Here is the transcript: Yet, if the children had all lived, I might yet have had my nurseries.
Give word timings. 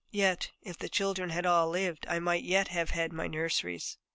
Yet, 0.09 0.49
if 0.63 0.79
the 0.79 0.89
children 0.89 1.29
had 1.29 1.45
all 1.45 1.69
lived, 1.69 2.07
I 2.09 2.17
might 2.17 2.41
yet 2.43 2.69
have 2.69 2.89
had 2.89 3.13
my 3.13 3.27
nurseries. 3.27 3.99